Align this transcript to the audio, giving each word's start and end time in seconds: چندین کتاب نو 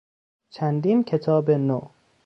چندین 0.49 1.03
کتاب 1.03 1.49
نو 1.51 1.79